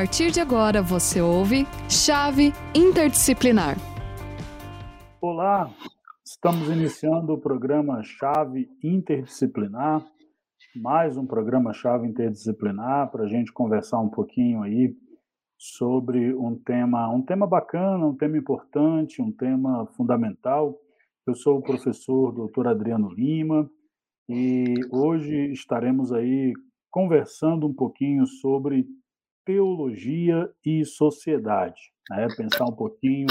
[0.00, 3.76] partir de agora você ouve Chave Interdisciplinar.
[5.20, 5.70] Olá,
[6.24, 10.02] estamos iniciando o programa Chave Interdisciplinar,
[10.74, 14.96] mais um programa Chave Interdisciplinar para a gente conversar um pouquinho aí
[15.58, 20.78] sobre um tema, um tema bacana, um tema importante, um tema fundamental.
[21.26, 22.68] Eu sou o professor Dr.
[22.68, 23.70] Adriano Lima
[24.26, 26.54] e hoje estaremos aí
[26.90, 28.86] conversando um pouquinho sobre
[29.50, 32.28] teologia e sociedade, né?
[32.36, 33.26] pensar um pouquinho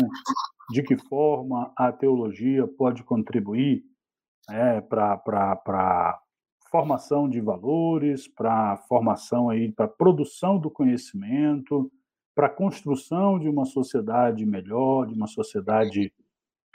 [0.70, 3.84] de que forma a teologia pode contribuir
[4.50, 6.20] né, para a
[6.70, 11.90] formação de valores, para a formação para a produção do conhecimento,
[12.36, 16.14] para a construção de uma sociedade melhor, de uma sociedade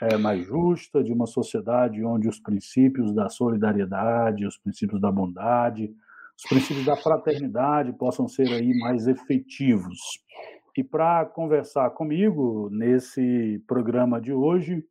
[0.01, 5.93] é, mais justa, de uma sociedade onde os princípios da solidariedade, os princípios da bondade,
[6.37, 9.97] os princípios da fraternidade possam ser aí mais efetivos.
[10.77, 14.83] E para conversar comigo nesse programa de hoje,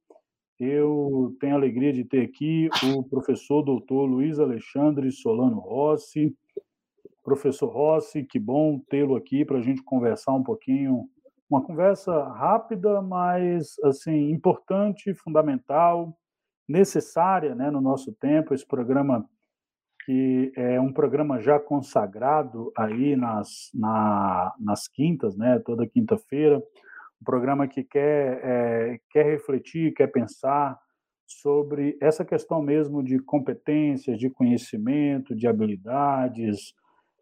[0.58, 6.34] eu tenho a alegria de ter aqui o professor doutor Luiz Alexandre Solano Rossi.
[7.22, 11.08] Professor Rossi, que bom tê-lo aqui para a gente conversar um pouquinho,
[11.50, 16.16] uma conversa rápida, mas assim importante, fundamental,
[16.68, 18.54] necessária, né, no nosso tempo.
[18.54, 19.28] Esse programa
[20.04, 27.24] que é um programa já consagrado aí nas, na, nas quintas, né, toda quinta-feira, um
[27.24, 30.78] programa que quer, é, quer refletir, quer pensar
[31.26, 36.74] sobre essa questão mesmo de competências, de conhecimento, de habilidades,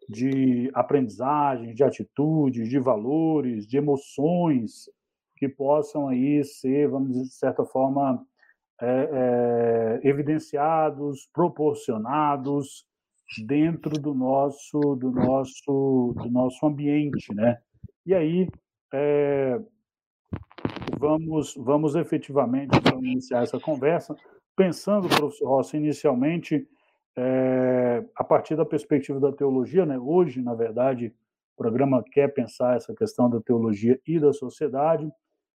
[0.09, 4.89] de aprendizagem, de atitudes, de valores, de emoções
[5.37, 8.25] que possam aí ser, vamos dizer, de certa forma,
[8.85, 9.09] é,
[10.03, 12.85] é, evidenciados, proporcionados
[13.45, 17.59] dentro do nosso do nosso do nosso ambiente, né?
[18.05, 18.49] E aí
[18.93, 19.57] é,
[20.99, 24.17] vamos vamos efetivamente iniciar essa conversa
[24.53, 26.67] pensando, professor Rossi, inicialmente
[27.15, 29.97] é, a partir da perspectiva da teologia, né?
[29.97, 31.07] Hoje, na verdade,
[31.55, 35.09] o programa quer pensar essa questão da teologia e da sociedade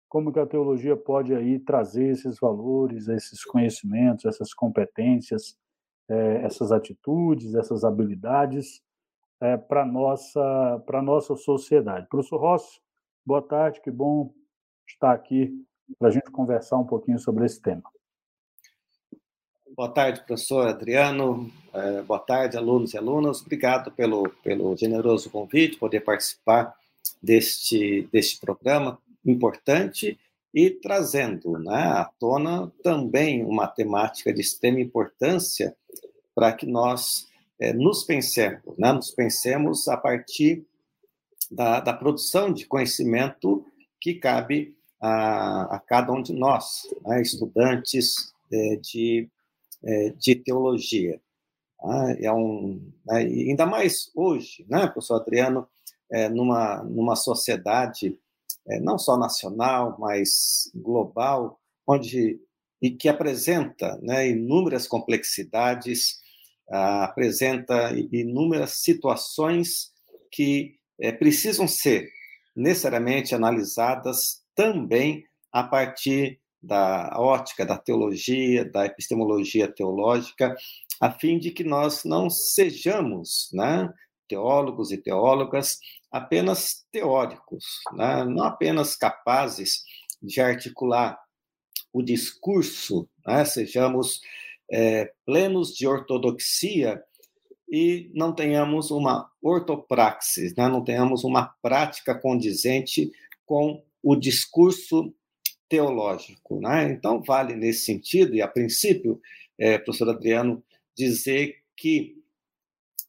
[0.08, 5.58] como que a teologia pode aí trazer esses valores, esses conhecimentos, essas competências,
[6.08, 8.82] é, essas atitudes, essas habilidades
[9.42, 12.08] é, para nossa para nossa sociedade.
[12.08, 12.80] Professor Rossi,
[13.26, 14.34] boa tarde, que bom
[14.88, 15.52] estar aqui
[16.00, 17.84] para a gente conversar um pouquinho sobre esse tema.
[19.76, 21.52] Boa tarde, professor Adriano.
[21.74, 23.42] É, boa tarde, alunos e alunas.
[23.42, 26.74] Obrigado pelo, pelo generoso convite, poder participar
[27.22, 30.20] deste, deste programa importante
[30.54, 35.76] e trazendo né, à tona também uma temática de extrema importância
[36.34, 37.28] para que nós
[37.60, 40.66] é, nos pensemos, né, nos pensemos a partir
[41.52, 43.66] da, da produção de conhecimento
[44.00, 49.30] que cabe a, a cada um de nós, né, estudantes é, de,
[49.84, 51.20] é, de teologia.
[51.84, 55.68] Né, é um, né, ainda mais hoje, né, professor Adriano,
[56.32, 58.18] numa, numa sociedade
[58.68, 62.40] é, não só nacional, mas global, onde
[62.82, 66.20] e que apresenta né, inúmeras complexidades,
[66.70, 69.92] ah, apresenta inúmeras situações
[70.32, 72.10] que é, precisam ser
[72.56, 80.56] necessariamente analisadas também a partir da ótica da teologia, da epistemologia teológica,
[81.00, 83.92] a fim de que nós não sejamos né,
[84.28, 85.80] teólogos e teólogas
[86.12, 88.24] apenas teóricos, né?
[88.24, 89.84] não apenas capazes
[90.22, 91.20] de articular
[91.92, 93.44] o discurso, né?
[93.46, 94.22] sejamos
[94.72, 97.04] é, plenos de ortodoxia
[97.70, 100.68] e não tenhamos uma ortopraxis, né?
[100.68, 103.12] não tenhamos uma prática condizente
[103.46, 105.14] com o discurso
[105.68, 106.60] teológico.
[106.60, 106.92] Né?
[106.92, 109.20] Então, vale nesse sentido, e a princípio,
[109.58, 110.64] é, professor Adriano,
[110.96, 112.16] dizer que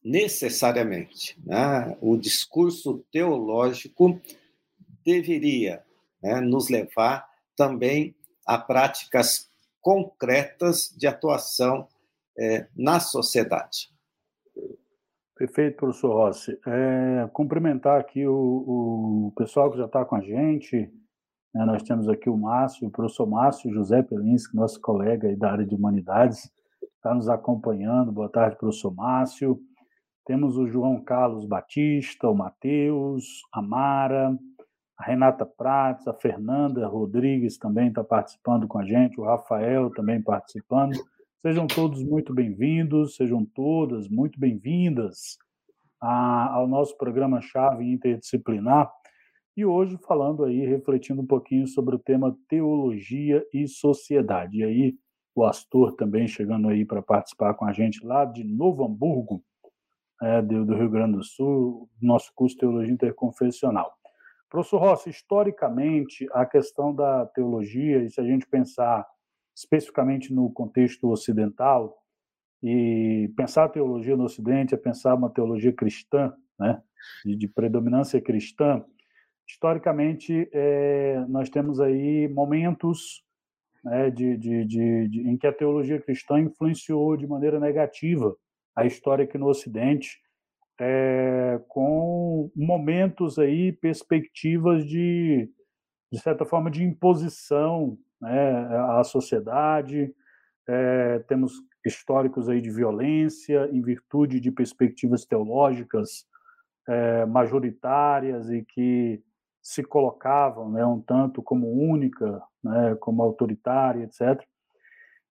[0.07, 1.37] necessariamente.
[1.45, 1.97] Né?
[2.01, 4.19] O discurso teológico
[5.05, 5.83] deveria
[6.23, 8.15] né, nos levar também
[8.45, 9.49] a práticas
[9.81, 11.87] concretas de atuação
[12.39, 13.89] é, na sociedade.
[15.35, 16.57] Perfeito, professor Rossi.
[16.65, 18.33] É, cumprimentar aqui o,
[19.27, 20.89] o, pessoal que já está com a gente.
[21.53, 25.65] Né, nós temos aqui o Márcio, o professor Márcio José Pelinski, nosso colega da área
[25.65, 26.49] de humanidades,
[26.95, 28.11] está nos acompanhando.
[28.11, 29.61] Boa tarde, professor Márcio.
[30.27, 34.37] Temos o João Carlos Batista, o Matheus, a Mara,
[34.97, 40.21] a Renata Prates, a Fernanda Rodrigues também está participando com a gente, o Rafael também
[40.21, 40.97] participando.
[41.41, 45.37] Sejam todos muito bem-vindos, sejam todas muito bem-vindas
[46.01, 48.91] ao nosso programa Chave Interdisciplinar.
[49.55, 54.57] e hoje falando aí, refletindo um pouquinho sobre o tema teologia e sociedade.
[54.57, 54.95] E aí,
[55.33, 59.41] o Astor também chegando aí para participar com a gente lá de Novo Hamburgo,
[60.21, 63.93] é, do, do, Rio Grande do Sul, nosso curso de Teologia Interconfessional.
[64.49, 69.05] Professor Rossi, historicamente, a questão da teologia, e se a gente pensar
[69.55, 71.97] especificamente no contexto ocidental,
[72.63, 76.81] e pensar a teologia no Ocidente é pensar uma teologia cristã, né,
[77.23, 78.83] de, de predominância cristã,
[79.47, 83.23] historicamente, é, nós temos aí momentos
[83.83, 88.35] né, de, de, de, em que a teologia cristã influenciou de maneira negativa
[88.77, 90.21] a história aqui no Ocidente,
[90.79, 95.49] é, com momentos aí, perspectivas de,
[96.11, 98.67] de certa forma, de imposição né,
[98.99, 100.13] à sociedade.
[100.67, 101.53] É, temos
[101.83, 106.27] históricos aí de violência em virtude de perspectivas teológicas
[106.87, 109.23] é, majoritárias e que
[109.59, 114.39] se colocavam né, um tanto como única, né, como autoritária, etc.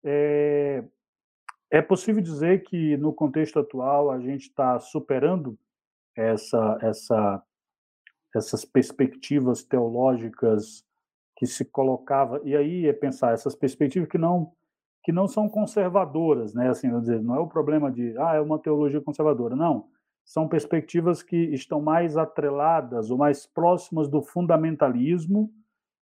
[0.04, 0.84] É,
[1.72, 5.58] é possível dizer que, no contexto atual, a gente está superando
[6.16, 7.44] essa, essa,
[8.36, 10.86] essas perspectivas teológicas
[11.38, 14.52] que se colocava, e aí é pensar essas perspectivas que não
[15.04, 16.70] que não são conservadoras, né?
[16.70, 19.88] Assim, dizer, não é o problema de ah, é uma teologia conservadora, não.
[20.24, 25.52] São perspectivas que estão mais atreladas ou mais próximas do fundamentalismo,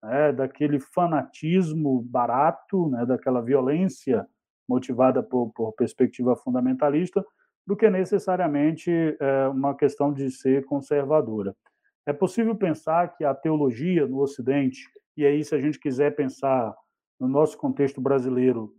[0.03, 4.27] né, daquele fanatismo barato, né, daquela violência
[4.71, 7.27] motivada por, por perspectiva fundamentalista,
[7.67, 11.57] do que necessariamente é, uma questão de ser conservadora.
[12.07, 16.75] É possível pensar que a teologia no Ocidente, e aí, se a gente quiser pensar
[17.19, 18.73] no nosso contexto brasileiro,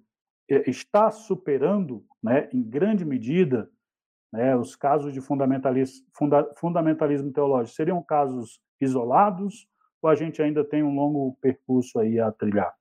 [0.50, 3.70] é, está superando, né, em grande medida,
[4.32, 9.68] né, os casos de fundamentalismo, funda, fundamentalismo teológico seriam casos isolados
[10.02, 12.74] ou a gente ainda tem um longo percurso aí a trilhar?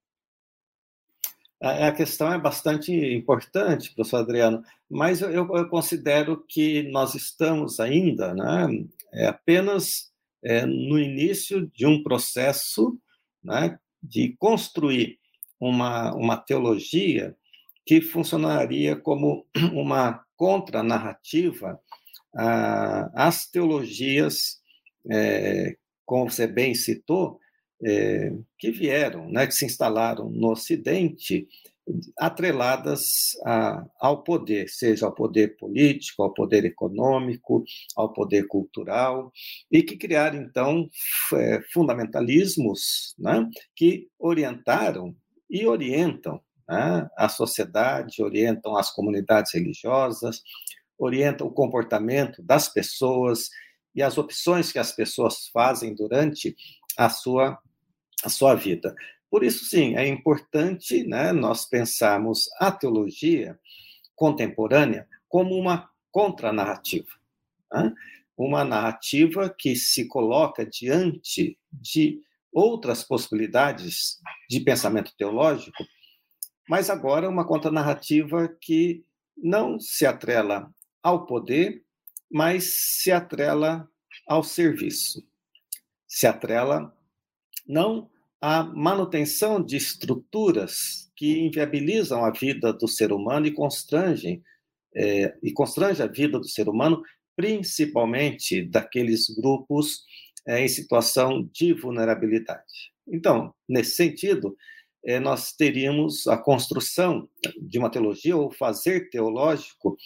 [1.61, 8.35] A questão é bastante importante, professor Adriano, mas eu, eu considero que nós estamos ainda
[8.35, 8.67] né,
[9.13, 10.11] é apenas
[10.43, 12.99] é, no início de um processo
[13.45, 15.19] né, de construir
[15.61, 17.37] uma, uma teologia
[17.85, 21.79] que funcionaria como uma contranarrativa
[23.15, 24.61] às teologias,
[25.11, 25.77] é,
[26.07, 27.39] como você bem citou,
[27.85, 31.47] é, que vieram, né, que se instalaram no Ocidente,
[32.19, 37.65] atreladas a, ao poder, seja ao poder político, ao poder econômico,
[37.97, 39.33] ao poder cultural,
[39.71, 40.89] e que criaram, então,
[41.35, 45.17] é, fundamentalismos né, que orientaram
[45.49, 46.41] e orientam
[46.71, 47.09] né?
[47.17, 50.41] a sociedade, orientam as comunidades religiosas,
[50.97, 53.49] orientam o comportamento das pessoas
[53.93, 56.55] e as opções que as pessoas fazem durante
[56.97, 57.59] a sua,
[58.25, 58.95] a sua vida.
[59.31, 63.59] Por isso, sim, é importante né, nós pensarmos a teologia
[64.15, 67.11] contemporânea como uma contranarrativa.
[67.73, 67.95] Né?
[68.37, 72.21] Uma narrativa que se coloca diante de
[72.53, 74.19] outras possibilidades
[74.49, 75.85] de pensamento teológico
[76.71, 79.05] mas agora uma contranarrativa que
[79.37, 80.73] não se atrela
[81.03, 81.85] ao poder,
[82.31, 82.73] mas
[83.03, 83.91] se atrela
[84.25, 85.27] ao serviço.
[86.07, 86.97] Se atrela
[87.71, 88.11] não
[88.41, 94.43] à manutenção de estruturas que inviabilizam a vida do ser humano e constrangem
[94.95, 97.01] é, e constrange a vida do ser humano,
[97.37, 100.03] principalmente daqueles grupos
[100.47, 102.93] é, em situação de vulnerabilidade.
[103.07, 104.57] Então, nesse sentido,
[105.05, 107.29] é, nós teríamos a construção
[107.61, 109.97] de uma teologia ou fazer teológico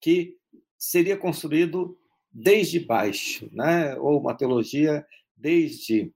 [0.00, 0.36] que
[0.78, 1.98] seria construído
[2.30, 3.96] desde baixo, né?
[3.96, 5.04] ou uma teologia
[5.36, 6.12] desde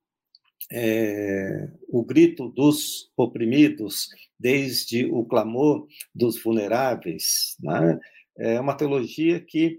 [0.72, 7.56] é, o grito dos oprimidos, desde o clamor dos vulneráveis.
[7.60, 8.00] Né?
[8.38, 9.78] É uma teologia que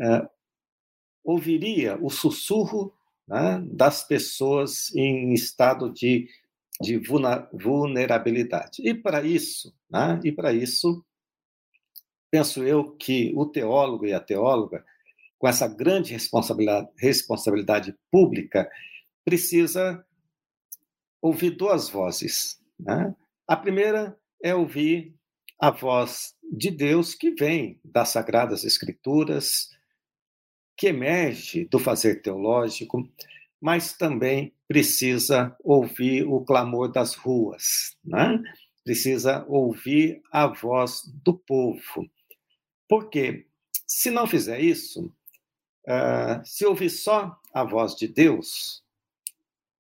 [0.00, 0.28] é,
[1.24, 2.92] ouviria o sussurro
[3.26, 6.28] né, das pessoas em estado de
[6.80, 7.00] de
[7.52, 8.86] vulnerabilidade.
[8.86, 11.04] E para isso, né, e para isso,
[12.30, 14.84] penso eu que o teólogo e a teóloga,
[15.38, 18.68] com essa grande responsabilidade, responsabilidade pública,
[19.24, 20.04] precisa
[21.20, 22.60] ouvir duas vozes.
[22.78, 23.14] Né?
[23.46, 25.14] A primeira é ouvir
[25.58, 29.70] a voz de Deus que vem das Sagradas Escrituras,
[30.76, 33.08] que emerge do fazer teológico,
[33.60, 38.42] mas também precisa ouvir o clamor das ruas, né?
[38.84, 42.08] precisa ouvir a voz do povo.
[42.88, 43.46] Porque
[43.86, 45.12] se não fizer isso,
[45.88, 48.84] uh, se ouvir só a voz de Deus,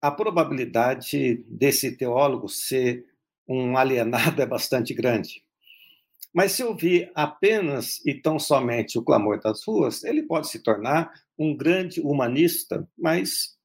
[0.04, 3.06] a probabilidade desse teólogo ser
[3.48, 5.42] um alienado é bastante grande.
[6.30, 11.10] Mas se ouvir apenas e tão somente o clamor das ruas, ele pode se tornar
[11.38, 13.56] um grande humanista, mas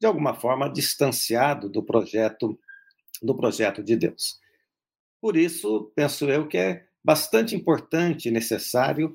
[0.00, 2.58] de alguma forma distanciado do projeto
[3.20, 4.40] do projeto de Deus.
[5.20, 9.14] Por isso, penso eu que é bastante importante e necessário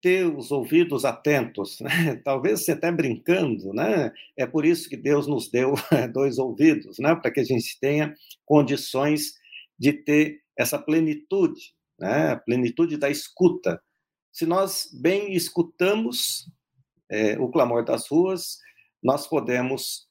[0.00, 2.16] ter os ouvidos atentos, né?
[2.24, 4.12] talvez até brincando, né?
[4.36, 5.74] É por isso que Deus nos deu
[6.12, 7.14] dois ouvidos, né?
[7.14, 8.14] Para que a gente tenha
[8.44, 9.34] condições
[9.78, 12.32] de ter essa plenitude, né?
[12.32, 13.80] A plenitude da escuta.
[14.32, 16.48] Se nós bem escutamos
[17.10, 18.58] é, o clamor das ruas,
[19.02, 20.08] nós podemos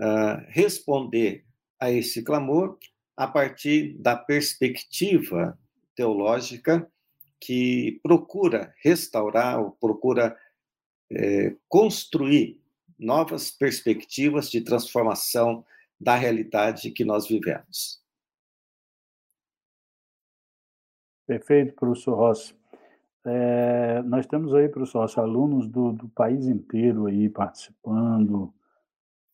[0.00, 1.44] uh, responder
[1.80, 2.78] a esse clamor
[3.16, 5.58] a partir da perspectiva
[5.94, 6.90] teológica
[7.40, 10.36] que procura restaurar ou procura
[11.10, 12.60] é, construir
[12.98, 15.64] novas perspectivas de transformação
[16.00, 18.02] da realidade que nós vivemos.
[21.26, 22.54] Perfeito, professor Rossi.
[23.24, 28.54] É, nós temos aí, professor Rossi, alunos do, do país inteiro aí participando,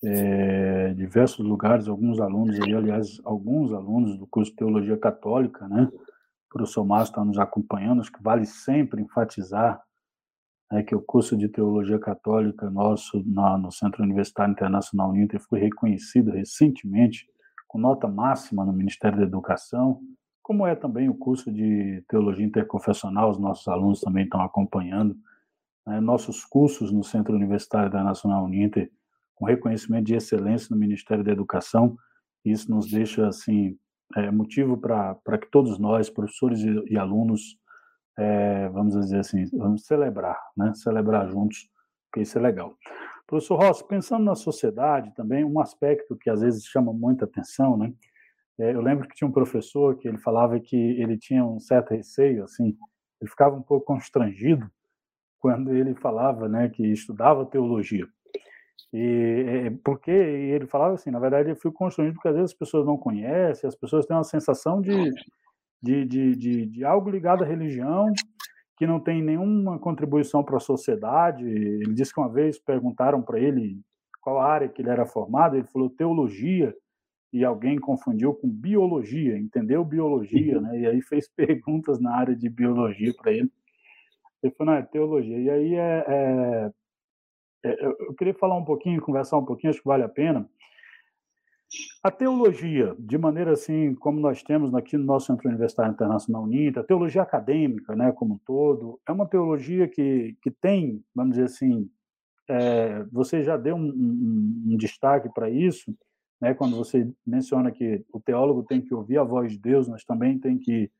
[0.03, 5.91] é, diversos lugares, alguns alunos aí, aliás, alguns alunos do curso de Teologia Católica, né?
[6.53, 9.83] O professor Márcio está nos acompanhando, acho que vale sempre enfatizar
[10.71, 15.61] né, que o curso de Teologia Católica nosso na, no Centro Universitário Internacional Uninter foi
[15.61, 17.27] reconhecido recentemente
[17.67, 20.03] com nota máxima no Ministério da Educação,
[20.43, 25.17] como é também o curso de Teologia Interconfessional, os nossos alunos também estão acompanhando.
[25.87, 28.93] Né, nossos cursos no Centro Universitário Internacional Uninter
[29.35, 31.97] com reconhecimento de excelência no Ministério da Educação.
[32.45, 33.79] Isso nos deixa assim
[34.17, 37.59] é, motivo para que todos nós, professores e, e alunos,
[38.19, 40.73] é, vamos dizer assim, vamos celebrar, né?
[40.75, 41.69] Celebrar juntos,
[42.11, 42.77] porque isso é legal.
[43.27, 47.93] Professor Rossi, pensando na sociedade também, um aspecto que às vezes chama muita atenção, né?
[48.59, 51.95] É, eu lembro que tinha um professor que ele falava que ele tinha um certo
[51.95, 52.77] receio, assim,
[53.21, 54.71] ele ficava um pouco constrangido
[55.39, 58.07] quando ele falava, né, que estudava teologia.
[58.93, 62.87] E, porque ele falava assim, na verdade, eu fui construindo porque às vezes as pessoas
[62.87, 65.11] não conhecem, as pessoas têm uma sensação de,
[65.83, 68.13] de, de, de, de algo ligado à religião
[68.77, 71.45] que não tem nenhuma contribuição para a sociedade.
[71.45, 73.81] Ele disse que uma vez perguntaram para ele
[74.21, 76.75] qual área que ele era formado, ele falou teologia,
[77.33, 80.81] e alguém confundiu com biologia, entendeu biologia, né?
[80.81, 83.51] E aí fez perguntas na área de biologia para ele.
[84.43, 85.39] Ele falou, não, é teologia.
[85.39, 86.71] E aí é, é é,
[87.65, 90.49] eu queria falar um pouquinho, conversar um pouquinho, acho que vale a pena.
[92.03, 96.81] A teologia, de maneira assim, como nós temos aqui no nosso Centro Universitário Internacional UNITA,
[96.81, 101.45] a teologia acadêmica, né, como um todo, é uma teologia que, que tem, vamos dizer
[101.45, 101.89] assim,
[102.49, 105.97] é, você já deu um, um, um destaque para isso,
[106.41, 110.05] né, quando você menciona que o teólogo tem que ouvir a voz de Deus, mas
[110.05, 110.91] também tem que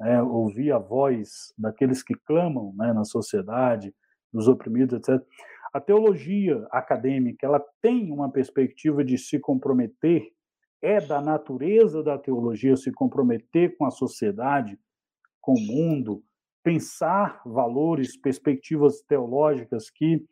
[0.00, 3.94] é, ouvir a voz daqueles que clamam né, na sociedade,
[4.32, 5.24] dos oprimidos, etc.
[5.76, 10.32] A teologia acadêmica, ela tem uma perspectiva de se comprometer,
[10.80, 14.78] é da natureza da teologia se comprometer com a sociedade,
[15.38, 16.24] com o mundo,
[16.62, 20.26] pensar valores, perspectivas teológicas que,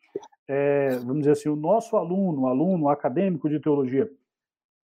[0.49, 4.11] é, vamos dizer assim, o nosso aluno, aluno acadêmico de teologia,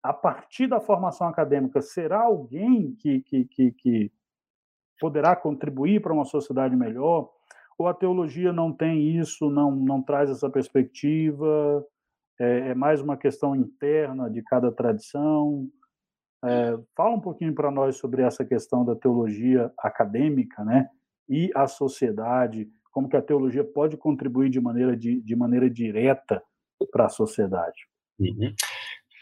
[0.03, 4.11] a partir da formação acadêmica, será alguém que, que, que, que
[4.99, 7.31] poderá contribuir para uma sociedade melhor,
[7.77, 11.85] ou a teologia não tem isso, não, não traz essa perspectiva?
[12.39, 15.67] É, é mais uma questão interna de cada tradição?
[16.43, 20.89] É, fala um pouquinho para nós sobre essa questão da teologia acadêmica, né?
[21.29, 26.43] E a sociedade, como que a teologia pode contribuir de maneira, de, de maneira direta
[26.91, 27.87] para a sociedade.
[28.19, 28.53] Uhum.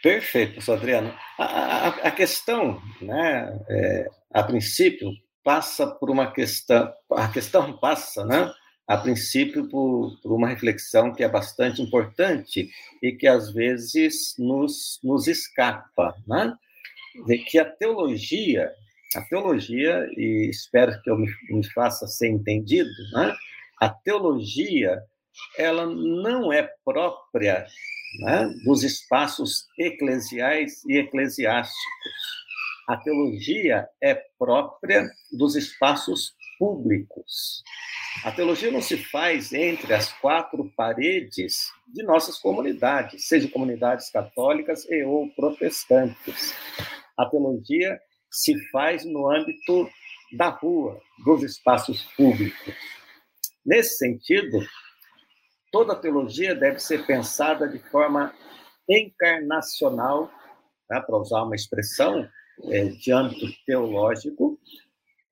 [0.02, 1.14] Perfeito, professor Adriano.
[1.38, 5.08] A, a, a questão, né, é, a princípio,
[5.44, 8.52] passa por uma questão, a questão passa, né?
[8.86, 12.70] A princípio por, por uma reflexão que é bastante importante
[13.02, 16.54] e que às vezes nos, nos escapa, né?
[17.26, 18.70] De que a teologia,
[19.14, 23.34] a teologia, e espero que eu me, me faça ser entendido, né?
[23.80, 25.02] A teologia,
[25.58, 27.66] ela não é própria
[28.20, 32.31] né, dos espaços eclesiais e eclesiásticos
[32.88, 37.62] a teologia é própria dos espaços públicos.
[38.24, 44.84] A teologia não se faz entre as quatro paredes de nossas comunidades, seja comunidades católicas
[44.90, 46.54] e ou protestantes.
[47.18, 47.98] A teologia
[48.30, 49.88] se faz no âmbito
[50.36, 52.74] da rua, dos espaços públicos.
[53.64, 54.58] Nesse sentido,
[55.70, 58.34] toda teologia deve ser pensada de forma
[58.88, 60.30] encarnacional,
[60.90, 62.28] né, para usar uma expressão
[62.64, 64.58] é, de âmbito teológico,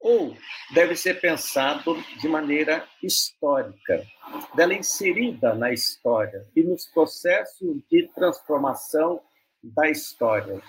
[0.01, 0.35] ou
[0.73, 4.07] deve ser pensado de maneira histórica,
[4.55, 9.21] dela inserida na história e nos processos de transformação
[9.63, 10.61] da história.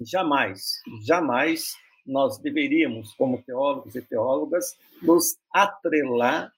[0.00, 6.52] Jamais, jamais nós deveríamos, como teólogos e teólogas, nos atrelar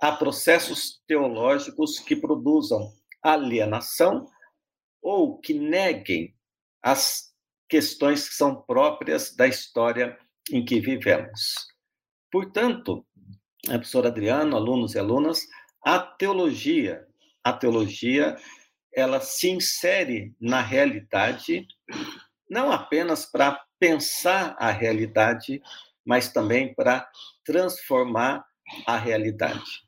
[0.00, 2.92] a processos teológicos que produzam
[3.22, 4.28] alienação
[5.00, 6.34] ou que neguem
[6.82, 7.33] as
[7.68, 10.18] questões que são próprias da história
[10.50, 11.54] em que vivemos.
[12.30, 13.04] Portanto,
[13.64, 15.40] professor Adriano, alunos e alunas,
[15.82, 17.06] a teologia,
[17.42, 18.36] a teologia,
[18.92, 21.66] ela se insere na realidade
[22.48, 25.60] não apenas para pensar a realidade,
[26.04, 27.08] mas também para
[27.44, 28.44] transformar
[28.86, 29.82] a realidade.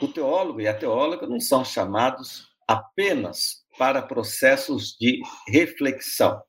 [0.00, 6.40] O teólogo e a teóloga não são chamados apenas para processos de reflexão.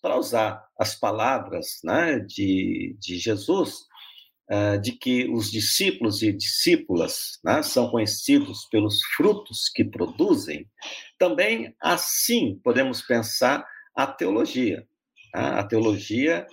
[0.00, 3.74] Para usar as palavras né, de, de Jesus,
[4.50, 10.68] uh, de que os discípulos e discípulas né, são conhecidos pelos frutos que produzem,
[11.18, 14.86] também assim podemos pensar a teologia.
[15.32, 15.58] Tá?
[15.58, 16.46] A teologia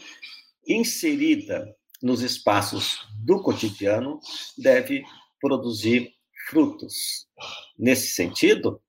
[0.67, 1.65] inserida
[2.01, 4.19] nos espaços do cotidiano
[4.57, 5.03] deve
[5.41, 6.13] produzir
[6.50, 7.27] frutos.
[7.77, 8.81] Nesse sentido,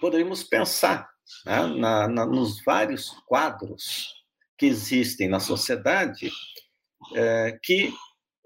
[0.00, 1.08] poderíamos pensar
[1.44, 4.14] né, na, na, nos vários quadros
[4.56, 6.30] que existem na sociedade
[7.14, 7.92] é, que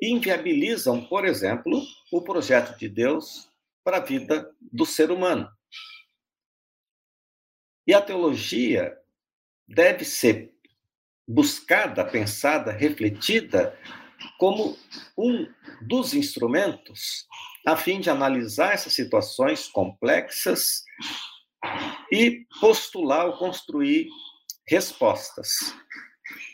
[0.03, 3.49] inviabilizam, por exemplo, o projeto de Deus
[3.85, 5.49] para a vida do ser humano.
[7.87, 8.97] E a teologia
[9.67, 10.53] deve ser
[11.27, 13.79] buscada, pensada, refletida
[14.39, 14.77] como
[15.17, 15.47] um
[15.83, 17.27] dos instrumentos
[17.67, 20.83] a fim de analisar essas situações complexas
[22.11, 24.09] e postular ou construir
[24.67, 25.75] respostas,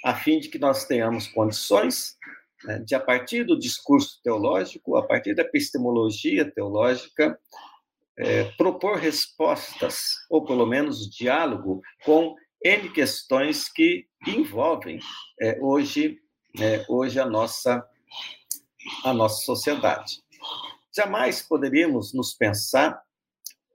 [0.04, 2.16] a fim de que nós tenhamos condições
[2.64, 7.38] né, de, a partir do discurso teológico, a partir da epistemologia teológica,
[8.18, 14.98] é, propor respostas, ou pelo menos diálogo, com N questões que envolvem
[15.40, 16.18] é, hoje,
[16.58, 17.86] é, hoje a, nossa,
[19.04, 20.22] a nossa sociedade.
[20.94, 22.98] Jamais poderíamos nos pensar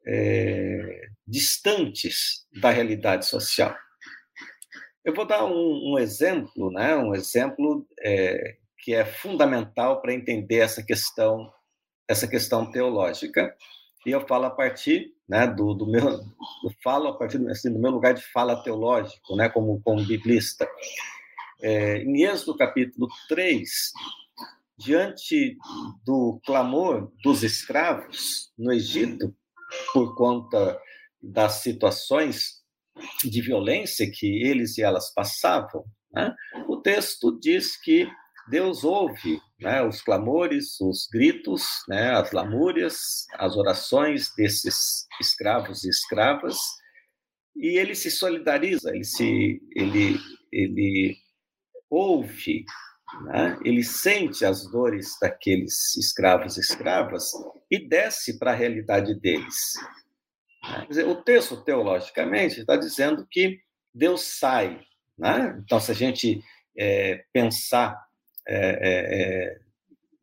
[0.07, 3.75] é, distantes da realidade social.
[5.03, 6.95] Eu vou dar um, um exemplo, né?
[6.95, 11.51] um exemplo é, que é fundamental para entender essa questão,
[12.07, 13.55] essa questão teológica.
[14.05, 17.79] E eu falo a partir né, do, do meu, eu falo a partir assim, do
[17.79, 20.67] meu lugar de fala teológico, né, como, como biblista.
[21.61, 23.69] É, em Êxodo capítulo 3,
[24.77, 25.57] diante
[26.03, 29.33] do clamor dos escravos no Egito,
[29.93, 30.79] por conta
[31.21, 32.61] das situações
[33.23, 36.33] de violência que eles e elas passavam, né?
[36.67, 38.07] o texto diz que
[38.49, 45.89] Deus ouve né, os clamores, os gritos, né, as lamúrias, as orações desses escravos e
[45.89, 46.57] escravas,
[47.55, 50.19] e ele se solidariza, ele se ele
[50.51, 51.15] ele
[51.89, 52.65] ouve
[53.25, 53.57] né?
[53.63, 57.31] Ele sente as dores daqueles escravos e escravas
[57.69, 59.73] e desce para a realidade deles.
[60.71, 60.85] Né?
[60.87, 63.59] Dizer, o texto, teologicamente, está dizendo que
[63.93, 64.81] Deus sai.
[65.17, 65.59] Né?
[65.63, 66.41] Então, se a gente
[66.77, 67.99] é, pensar,
[68.47, 69.59] é, é, é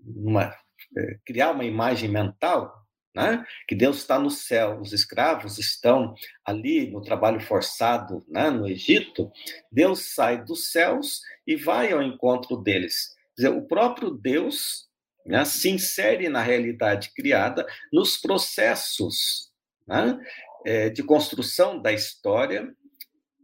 [0.01, 0.55] numa,
[0.97, 2.75] é, criar uma imagem mental,
[3.15, 3.45] né?
[3.67, 8.51] que Deus está no céu, os escravos estão ali no trabalho forçado né?
[8.51, 9.31] no Egito,
[9.71, 13.15] Deus sai dos céus e vai ao encontro deles.
[13.37, 14.89] Quer dizer, o próprio Deus
[15.29, 19.48] né, se insere na realidade criada, nos processos
[19.89, 20.21] né,
[20.67, 22.73] é, de construção da história,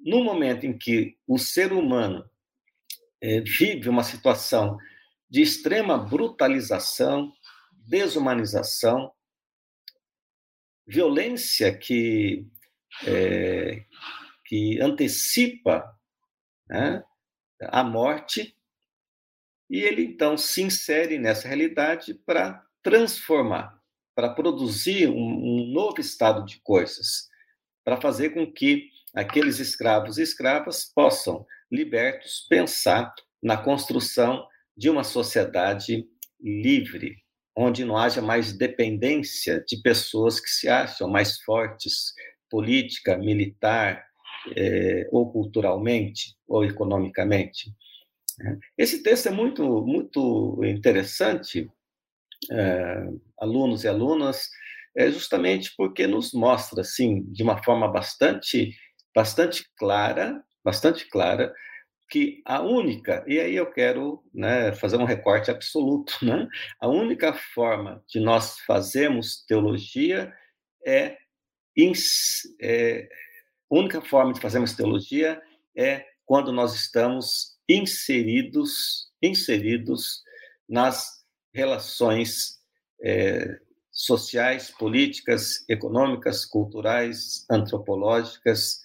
[0.04, 2.28] no momento em que o ser humano
[3.20, 4.76] é, vive uma situação
[5.30, 7.32] de extrema brutalização,
[7.72, 9.10] desumanização,
[10.86, 12.46] violência que,
[13.06, 13.86] é,
[14.44, 15.98] que antecipa
[16.68, 17.02] né,
[17.60, 18.54] a morte,
[19.70, 23.73] e ele então se insere nessa realidade para transformar,
[24.14, 27.28] para produzir um, um, novo estado de coisas,
[27.84, 34.46] para fazer com que aqueles escravos e escravas possam, libertos, pensar na construção
[34.76, 36.06] de uma sociedade
[36.40, 37.16] livre,
[37.56, 42.12] onde não haja mais dependência de pessoas que se acham mais fortes
[42.50, 44.04] política, militar
[44.56, 47.72] é, ou culturalmente ou economicamente.
[48.38, 48.58] Né?
[48.76, 51.70] Esse texto é muito muito interessante,
[53.38, 54.48] alunos e alunas.
[54.96, 58.72] é justamente porque nos mostra, assim, de uma forma bastante,
[59.14, 61.52] bastante clara, bastante clara,
[62.08, 66.46] que a única, e aí eu quero né, fazer um recorte absoluto, né?
[66.78, 70.32] a única forma de nós fazermos teologia
[70.86, 71.16] é,
[72.60, 73.08] é
[73.70, 75.40] única forma de fazermos teologia
[75.76, 80.22] é quando nós estamos inseridos, inseridos
[80.68, 81.23] nas
[81.54, 82.60] relações
[83.02, 88.82] é, sociais, políticas, econômicas, culturais, antropológicas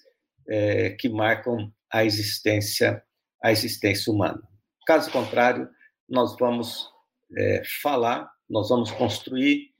[0.48, 3.04] é, que marcam a existência
[3.42, 4.42] a existência humana.
[4.86, 5.68] Caso contrário,
[6.08, 6.90] nós vamos
[7.36, 9.72] é, falar, nós vamos construir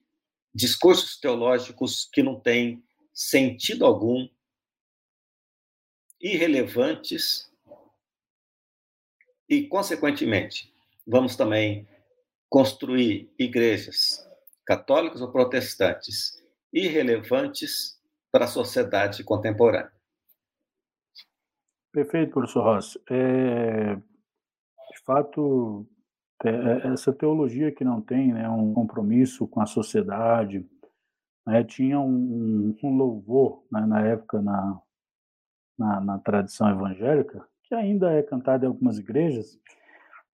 [0.55, 4.26] discursos teológicos que não têm sentido algum,
[6.20, 7.50] irrelevantes
[9.48, 10.72] e, consequentemente,
[11.07, 11.87] vamos também
[12.50, 14.28] construir igrejas
[14.66, 16.38] católicas ou protestantes
[16.72, 17.98] irrelevantes
[18.30, 19.92] para a sociedade contemporânea.
[21.92, 23.00] Perfeito, professor Rossi.
[23.10, 25.88] É, de fato,
[26.44, 30.64] é, essa teologia que não tem né, um compromisso com a sociedade,
[31.46, 34.80] né, tinha um, um louvor né, na época na,
[35.76, 39.58] na, na, tradição evangélica, que ainda é cantado em algumas igrejas,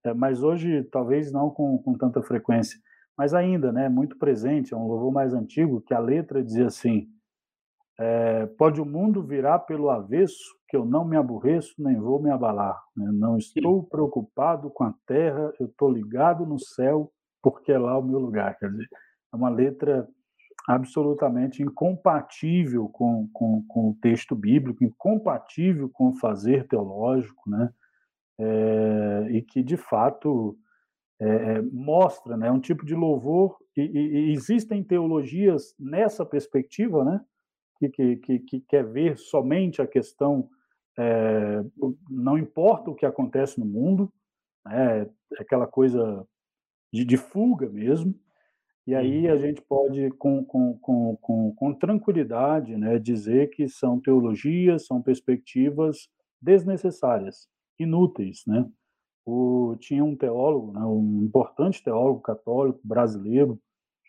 [0.06, 2.78] é, mas hoje talvez não com, com tanta frequência,
[3.16, 7.08] mas ainda né, muito presente, é um louvor mais antigo, que a letra dizia assim,
[7.98, 12.30] é, pode o mundo virar pelo avesso, que eu não me aborreço nem vou me
[12.30, 12.78] abalar.
[12.96, 13.10] Né?
[13.12, 17.10] Não estou preocupado com a terra, eu estou ligado no céu,
[17.42, 18.58] porque é lá o meu lugar.
[18.58, 18.88] Quer dizer,
[19.32, 20.06] é uma letra
[20.68, 27.70] absolutamente incompatível com, com, com o texto bíblico, incompatível com o fazer teológico, né?
[28.38, 30.58] É, e que, de fato,
[31.20, 37.04] é, é mostra né, um tipo de louvor, e, e, e existem teologias nessa perspectiva,
[37.04, 37.20] né?
[37.90, 40.48] que, que, que quer ver somente a questão,
[40.98, 41.62] é,
[42.08, 44.12] não importa o que acontece no mundo,
[44.64, 46.26] né, é aquela coisa
[46.92, 48.14] de, de, fuga mesmo,
[48.86, 49.40] e aí a uhum.
[49.40, 56.08] gente pode, com, com, com, com, com tranquilidade, né, dizer que são teologias, são perspectivas
[56.40, 58.68] desnecessárias, inúteis, né?
[59.24, 63.60] O, tinha um teólogo, né, um importante teólogo católico brasileiro,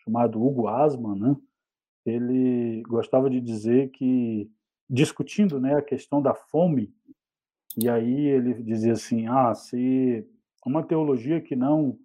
[0.04, 1.36] chamado Hugo Asman, né,
[2.06, 4.48] ele gostava de dizer que,
[4.88, 6.94] discutindo né, a questão da fome,
[7.76, 10.24] e aí ele dizia assim, ah, se
[10.64, 11.98] uma teologia que não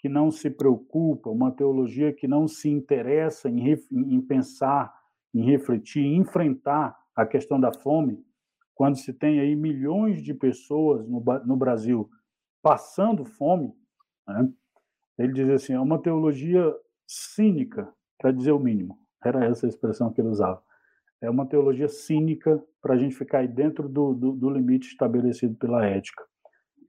[0.00, 4.94] que não se preocupa, uma teologia que não se interessa em, em pensar,
[5.34, 8.24] em refletir, em enfrentar a questão da fome,
[8.78, 12.08] quando se tem aí milhões de pessoas no, no Brasil
[12.62, 13.74] passando fome,
[14.24, 14.48] né?
[15.18, 16.72] ele dizia assim, é uma teologia
[17.04, 18.96] cínica, para dizer o mínimo.
[19.24, 20.62] Era essa a expressão que ele usava.
[21.20, 25.56] É uma teologia cínica para a gente ficar aí dentro do, do, do limite estabelecido
[25.56, 26.24] pela ética.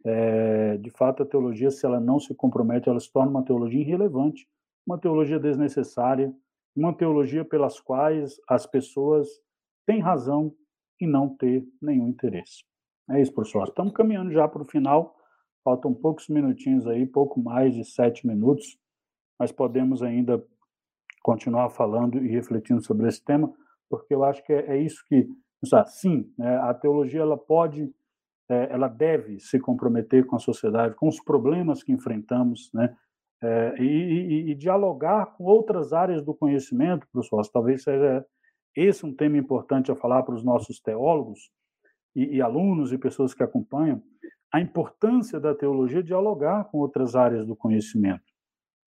[0.06, 3.82] É, de fato, a teologia, se ela não se compromete, ela se torna uma teologia
[3.82, 4.48] irrelevante,
[4.86, 6.32] uma teologia desnecessária,
[6.76, 9.28] uma teologia pelas quais as pessoas
[9.88, 10.54] têm razão
[11.00, 12.64] em não ter nenhum interesse.
[13.10, 13.68] É isso, professor.
[13.68, 15.16] Estamos caminhando já para o final,
[15.64, 18.78] faltam poucos minutinhos aí, pouco mais de sete minutos,
[19.38, 20.44] mas podemos ainda
[21.24, 23.52] continuar falando e refletindo sobre esse tema,
[23.90, 25.28] porque eu acho que é, é isso que,
[25.88, 27.92] sim, né, a teologia ela pode,
[28.50, 32.96] é, ela deve se comprometer com a sociedade, com os problemas que enfrentamos, né,
[33.42, 37.42] é, e, e, e, dialogar com outras áreas do conhecimento, professor.
[37.48, 38.26] Talvez seja
[38.76, 41.52] esse um tema importante a falar para os nossos teólogos
[42.16, 44.02] e, e alunos e pessoas que acompanham,
[44.52, 48.30] a importância da teologia dialogar com outras áreas do conhecimento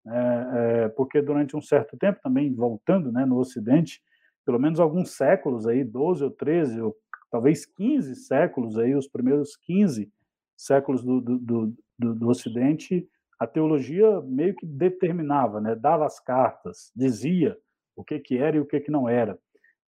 [0.08, 4.02] é, é, porque durante um certo tempo, também voltando né, no Ocidente,
[4.46, 6.96] pelo menos alguns séculos, aí, 12 ou 13, ou
[7.30, 10.12] talvez 15 séculos, aí, os primeiros 15
[10.58, 13.08] séculos do, do, do, do Ocidente,
[13.40, 17.58] a teologia meio que determinava, né, dava as cartas, dizia
[17.96, 19.38] o que, que era e o que, que não era.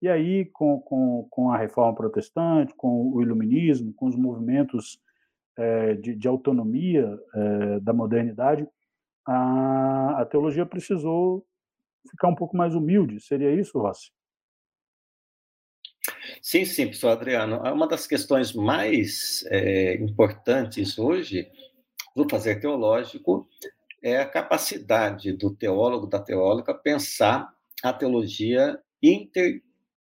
[0.03, 4.99] E aí, com, com, com a reforma protestante, com o iluminismo, com os movimentos
[5.57, 8.67] é, de, de, autonomia é, da modernidade,
[9.25, 11.47] a, a teologia precisou
[12.11, 13.21] ficar um pouco mais humilde.
[13.21, 14.11] Seria isso, Rossi?
[16.41, 17.59] Sim, sim, professor Adriano.
[17.59, 21.49] Uma das questões mais é, importantes hoje
[22.13, 23.47] do fazer teológico
[24.03, 27.49] é a capacidade do teólogo, da teóloga, pensar
[27.81, 28.77] a teologia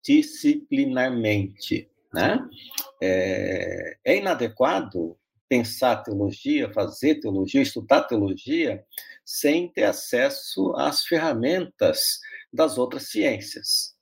[0.02, 1.88] interdisciplinarmente.
[2.12, 2.38] Né?
[3.02, 5.16] É, é inadequado
[5.48, 8.84] pensar teologia, fazer teologia, estudar teologia,
[9.24, 12.20] sem ter acesso às ferramentas
[12.52, 13.94] das outras ciências.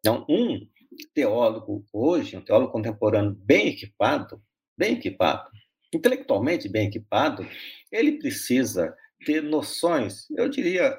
[0.00, 0.66] Então, um
[1.14, 4.42] teólogo hoje, um teólogo contemporâneo bem equipado,
[4.76, 5.48] bem equipado,
[5.94, 7.46] intelectualmente bem equipado,
[7.90, 10.94] ele precisa ter noções, eu diria,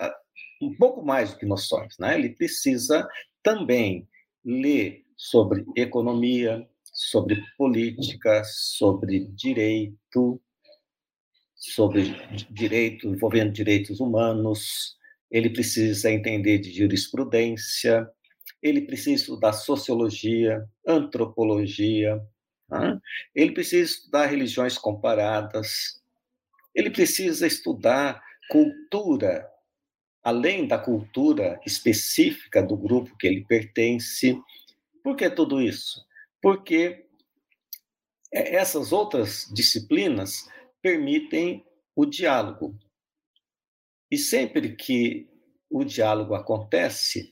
[0.62, 2.18] um pouco mais do que noções, né?
[2.18, 3.08] Ele precisa
[3.44, 4.08] também
[4.48, 10.42] ler sobre economia, sobre política, sobre direito,
[11.54, 12.16] sobre
[12.50, 14.96] direito envolvendo direitos humanos,
[15.30, 18.10] ele precisa entender de jurisprudência,
[18.64, 22.22] ele precisa estudar sociologia, antropologia,
[22.70, 23.00] né?
[23.36, 26.02] ele precisa estudar religiões comparadas,
[26.74, 29.46] ele precisa estudar cultura,
[30.28, 34.38] além da cultura específica do grupo que ele pertence.
[35.02, 36.06] Por que tudo isso?
[36.42, 37.06] Porque
[38.30, 40.46] essas outras disciplinas
[40.82, 42.78] permitem o diálogo.
[44.12, 45.30] E sempre que
[45.70, 47.32] o diálogo acontece,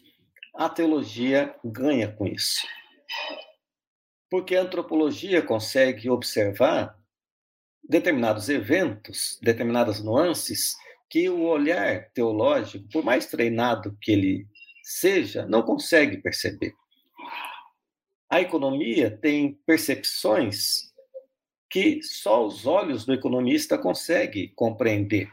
[0.55, 2.65] a teologia ganha com isso.
[4.29, 6.97] Porque a antropologia consegue observar
[7.83, 10.77] determinados eventos, determinadas nuances
[11.15, 14.49] que o olhar teológico, por mais treinado que ele
[14.83, 16.73] seja, não consegue perceber.
[18.29, 20.91] A economia tem percepções
[21.69, 25.31] que só os olhos do economista conseguem compreender.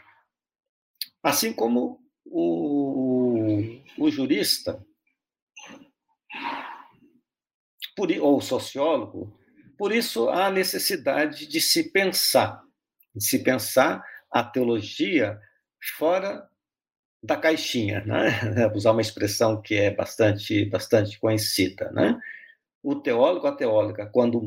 [1.21, 4.81] Assim como o, o jurista
[7.97, 9.37] por, ou sociólogo,
[9.77, 12.63] por isso há necessidade de se pensar,
[13.13, 15.41] de se pensar a teologia
[15.97, 16.49] fora
[17.23, 18.31] da caixinha, né?
[18.75, 21.91] usar uma expressão que é bastante, bastante conhecida.
[21.93, 22.19] Né?
[22.83, 24.43] O teólogo, a teóloga, quando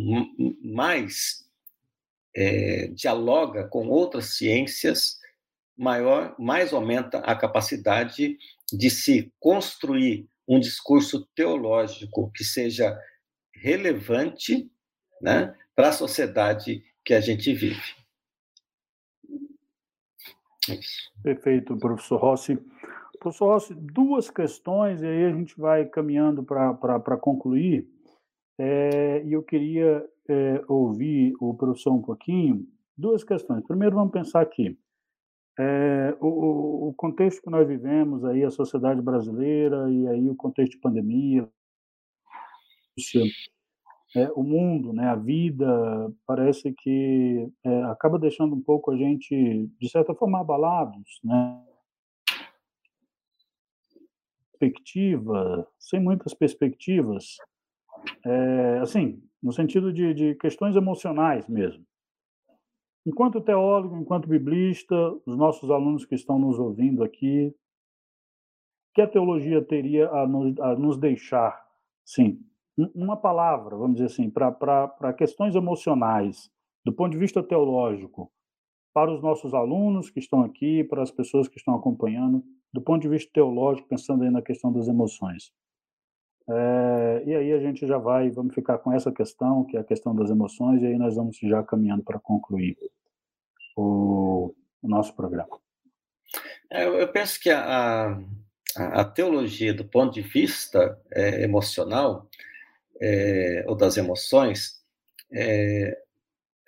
[0.62, 1.46] mais
[2.36, 5.20] é, dialoga com outras ciências,
[5.78, 8.38] maior, mais aumenta a capacidade
[8.72, 12.98] de se construir um discurso teológico que seja
[13.54, 14.70] relevante
[15.22, 17.96] né, para a sociedade que a gente vive.
[20.70, 20.80] É
[21.24, 22.58] Perfeito, professor Rossi.
[23.20, 27.88] Professor Rossi, duas questões, e aí a gente vai caminhando para concluir.
[28.58, 32.68] É, e eu queria é, ouvir o professor um pouquinho.
[32.98, 33.66] Duas questões.
[33.66, 34.78] Primeiro, vamos pensar aqui.
[35.58, 40.74] É, o, o, contexto que nós vivemos aí, a sociedade brasileira e aí o contexto
[40.74, 41.50] de pandemia,
[44.16, 45.68] é, o mundo, né, a vida,
[46.26, 51.62] parece que é, acaba deixando um pouco a gente, de certa forma, abalados, né?
[54.58, 57.36] Perspectiva, sem muitas perspectivas,
[58.26, 61.86] é, assim, no sentido de, de questões emocionais mesmo.
[63.06, 67.54] Enquanto teólogo, enquanto biblista, os nossos alunos que estão nos ouvindo aqui,
[68.94, 71.62] que a teologia teria a nos, a nos deixar,
[72.04, 72.42] sim,
[72.78, 76.52] uma palavra, vamos dizer assim, para questões emocionais,
[76.84, 78.32] do ponto de vista teológico,
[78.94, 83.02] para os nossos alunos que estão aqui, para as pessoas que estão acompanhando, do ponto
[83.02, 85.54] de vista teológico, pensando aí na questão das emoções.
[86.48, 89.84] É, e aí a gente já vai, vamos ficar com essa questão, que é a
[89.84, 92.78] questão das emoções, e aí nós vamos já caminhando para concluir
[93.76, 95.60] o, o, nosso programa.
[96.70, 98.14] É, eu penso que a,
[98.78, 102.30] a, a teologia, do ponto de vista é, emocional,
[103.02, 104.82] é, ou das emoções,
[105.32, 105.98] é,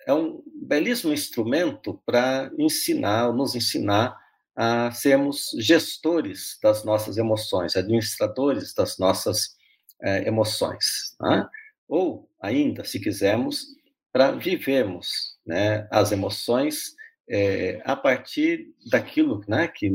[0.06, 4.16] é um belíssimo instrumento para ensinar, nos ensinar
[4.56, 9.56] a sermos gestores das nossas emoções, administradores das nossas
[10.02, 11.14] é, emoções.
[11.20, 11.48] Né?
[11.86, 13.66] Ou, ainda, se quisermos,
[14.12, 16.94] para vivermos né, as emoções
[17.28, 19.92] é, a partir daquilo né, que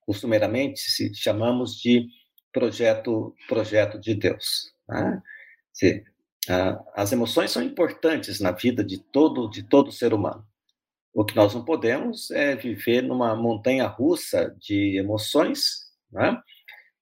[0.00, 2.06] costumeiramente se chamamos de
[2.52, 4.72] projeto, projeto de Deus.
[4.88, 5.22] Né?
[5.74, 6.02] Se,
[6.94, 10.46] as emoções são importantes na vida de todo, de todo ser humano.
[11.12, 16.40] O que nós não podemos é viver numa montanha russa de emoções, né?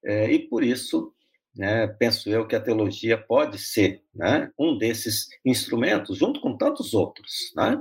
[0.04, 1.14] É, e por isso
[1.54, 6.94] né, penso eu que a teologia pode ser né, um desses instrumentos, junto com tantos
[6.94, 7.80] outros, né,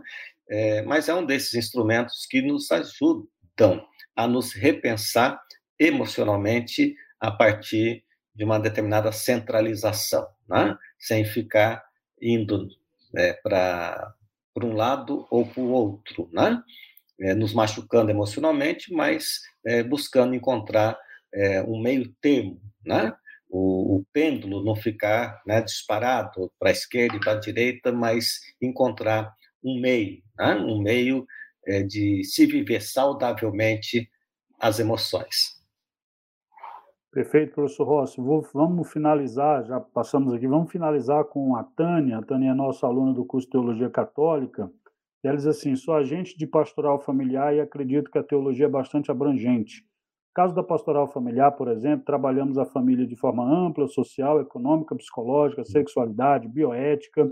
[0.49, 3.83] é, mas é um desses instrumentos que nos ajudam
[4.15, 5.41] a nos repensar
[5.79, 11.83] emocionalmente a partir de uma determinada centralização, né, sem ficar
[12.21, 12.67] indo
[13.13, 14.13] né, para
[14.63, 16.61] um lado ou para o outro, né,
[17.19, 20.97] é, nos machucando emocionalmente, mas é, buscando encontrar
[21.33, 23.13] é, um meio termo, né,
[23.49, 28.39] o, o pêndulo não ficar né, disparado para a esquerda e para a direita, mas
[28.61, 31.27] encontrar um meio, né, um meio
[31.67, 34.09] é, de se viver saudavelmente
[34.59, 35.60] as emoções.
[37.11, 38.21] Perfeito, professor Rossi.
[38.21, 42.19] Vou, vamos finalizar, já passamos aqui, vamos finalizar com a Tânia.
[42.19, 44.71] A Tânia é nossa aluna do curso de Teologia Católica.
[45.21, 49.11] Ela diz assim: sou agente de pastoral familiar e acredito que a teologia é bastante
[49.11, 49.81] abrangente.
[49.81, 54.95] No caso da pastoral familiar, por exemplo, trabalhamos a família de forma ampla, social, econômica,
[54.95, 57.29] psicológica, sexualidade, bioética.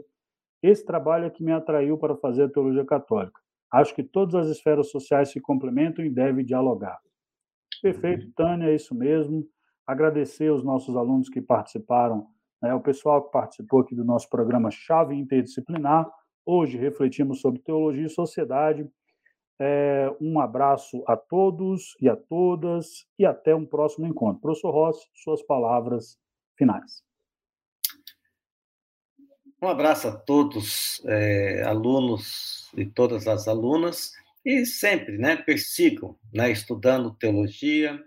[0.61, 3.39] Esse trabalho é que me atraiu para fazer a teologia católica.
[3.71, 6.99] Acho que todas as esferas sociais se complementam e devem dialogar.
[7.81, 9.47] Perfeito, Tânia, é isso mesmo
[9.89, 12.28] agradecer os nossos alunos que participaram,
[12.62, 16.08] né, o pessoal que participou aqui do nosso programa Chave Interdisciplinar.
[16.45, 18.88] Hoje refletimos sobre teologia e sociedade.
[19.60, 24.39] É, um abraço a todos e a todas e até um próximo encontro.
[24.39, 26.19] Professor Rossi, suas palavras
[26.56, 27.04] finais.
[29.60, 34.12] Um abraço a todos, é, alunos e todas as alunas,
[34.45, 37.99] e sempre né, persigam, né, estudando teologia,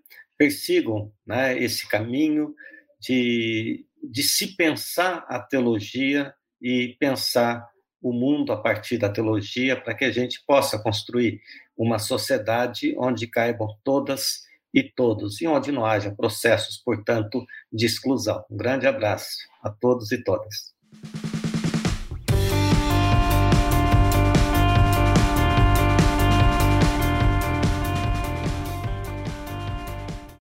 [0.42, 2.52] persigam né, esse caminho
[3.00, 7.64] de, de se pensar a teologia e pensar
[8.02, 11.40] o mundo a partir da teologia, para que a gente possa construir
[11.76, 14.40] uma sociedade onde caibam todas
[14.74, 18.44] e todos, e onde não haja processos, portanto, de exclusão.
[18.50, 20.74] Um grande abraço a todos e todas.